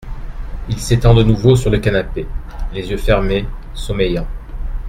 [0.67, 2.25] Il s’étend de nouveau sur le canapé,
[2.73, 4.25] les yeux fermés, sommeillant.